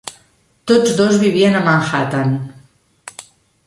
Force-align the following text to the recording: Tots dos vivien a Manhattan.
Tots 0.71 0.95
dos 1.01 1.19
vivien 1.25 1.59
a 1.59 1.63
Manhattan. 1.69 2.37